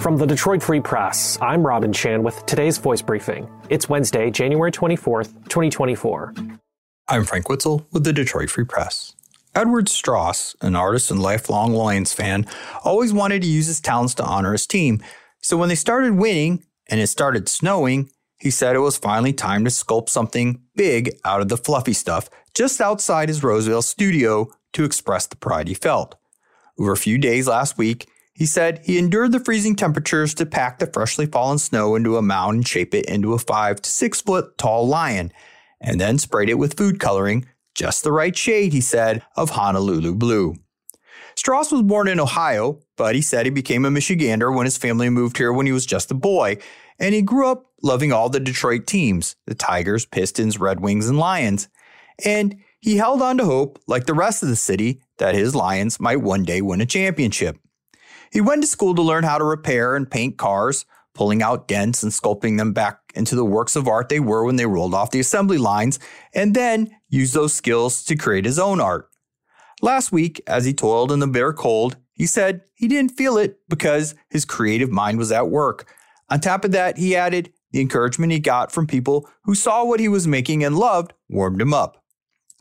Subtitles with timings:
[0.00, 3.46] From the Detroit Free Press, I'm Robin Chan with today's voice briefing.
[3.68, 6.32] It's Wednesday, January 24th, 2024.
[7.06, 9.14] I'm Frank Witsil with the Detroit Free Press.
[9.54, 12.46] Edward Strauss, an artist and lifelong Lions fan,
[12.82, 15.02] always wanted to use his talents to honor his team.
[15.42, 19.64] So when they started winning and it started snowing, he said it was finally time
[19.64, 24.84] to sculpt something big out of the fluffy stuff just outside his Roseville studio to
[24.84, 26.14] express the pride he felt.
[26.78, 30.78] Over a few days last week, he said he endured the freezing temperatures to pack
[30.78, 34.20] the freshly fallen snow into a mound and shape it into a five to six
[34.20, 35.32] foot tall lion,
[35.80, 40.14] and then sprayed it with food coloring just the right shade, he said, of Honolulu
[40.14, 40.54] blue.
[41.34, 45.08] Strauss was born in Ohio, but he said he became a Michigander when his family
[45.08, 46.58] moved here when he was just a boy,
[46.98, 51.18] and he grew up loving all the Detroit teams the Tigers, Pistons, Red Wings, and
[51.18, 51.68] Lions.
[52.24, 56.00] And he held on to hope, like the rest of the city, that his Lions
[56.00, 57.58] might one day win a championship.
[58.30, 62.02] He went to school to learn how to repair and paint cars, pulling out dents
[62.02, 65.10] and sculpting them back into the works of art they were when they rolled off
[65.10, 65.98] the assembly lines,
[66.32, 69.08] and then used those skills to create his own art.
[69.82, 73.58] Last week, as he toiled in the bitter cold, he said he didn't feel it
[73.68, 75.92] because his creative mind was at work.
[76.28, 80.00] On top of that, he added the encouragement he got from people who saw what
[80.00, 82.04] he was making and loved warmed him up.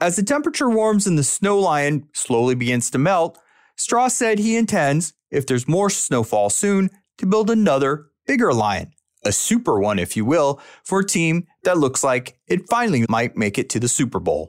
[0.00, 3.38] As the temperature warms and the snow lion slowly begins to melt,
[3.76, 8.92] Strauss said he intends, if there's more snowfall soon, to build another, bigger lion
[9.24, 13.36] a super one, if you will, for a team that looks like it finally might
[13.36, 14.48] make it to the Super Bowl.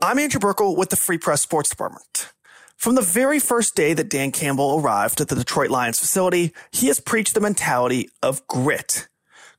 [0.00, 2.32] I'm Andrew Burkle with the Free Press Sports Department.
[2.76, 6.88] From the very first day that Dan Campbell arrived at the Detroit Lions facility, he
[6.88, 9.08] has preached the mentality of grit.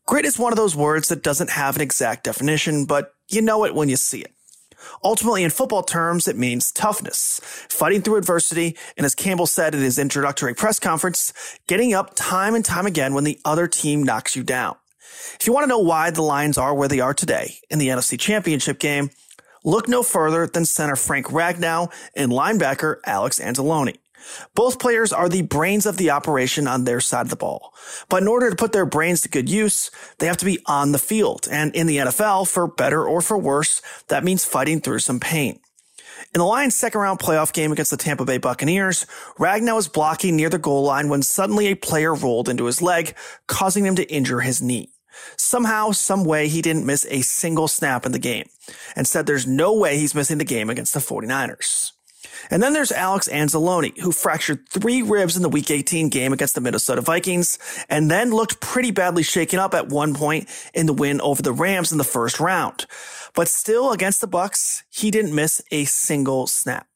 [0.06, 3.66] Grit is one of those words that doesn't have an exact definition, but you know
[3.66, 4.35] it when you see it.
[5.04, 9.82] Ultimately, in football terms, it means toughness, fighting through adversity, and as Campbell said in
[9.82, 11.34] his introductory press conference,
[11.68, 14.76] getting up time and time again when the other team knocks you down.
[15.40, 17.90] If you want to know why the Lions are where they are today in the
[17.90, 19.10] NFC Championship game,
[19.64, 23.98] look no further than center Frank Ragnow and linebacker Alex Anzalone.
[24.54, 27.74] Both players are the brains of the operation on their side of the ball.
[28.10, 30.92] But in order to put their brains to good use, they have to be on
[30.92, 31.48] the field.
[31.50, 35.60] And in the NFL, for better or for worse, that means fighting through some pain.
[36.34, 39.06] In the Lions' second round playoff game against the Tampa Bay Buccaneers,
[39.40, 43.16] Ragnow was blocking near the goal line when suddenly a player rolled into his leg,
[43.48, 44.92] causing him to injure his knee.
[45.38, 48.50] Somehow, some way, he didn't miss a single snap in the game
[48.96, 51.92] and said there's no way he's missing the game against the 49ers.
[52.50, 56.56] And then there's Alex Anzalone, who fractured three ribs in the week 18 game against
[56.56, 57.60] the Minnesota Vikings
[57.90, 61.54] and then looked pretty badly shaken up at one point in the win over the
[61.54, 62.86] Rams in the first round.
[63.34, 66.88] But still against the Bucs, he didn't miss a single snap.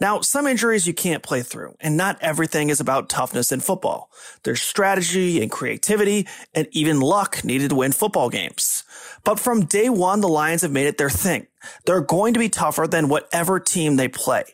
[0.00, 4.10] Now, some injuries you can't play through, and not everything is about toughness in football.
[4.44, 8.84] There's strategy and creativity and even luck needed to win football games.
[9.24, 11.48] But from day one, the Lions have made it their thing.
[11.84, 14.44] They're going to be tougher than whatever team they play.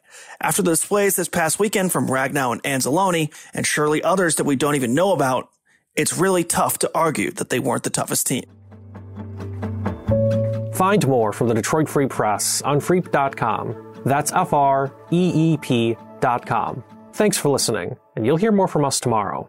[0.41, 4.57] After the displays this past weekend from Ragnow and Anzalone, and surely others that we
[4.57, 5.51] don't even know about,
[5.95, 8.45] it's really tough to argue that they weren't the toughest team.
[10.75, 13.94] Find more from the Detroit Free Press on Freep.com.
[14.05, 16.85] That's F R E E P.com.
[17.13, 19.49] Thanks for listening, and you'll hear more from us tomorrow.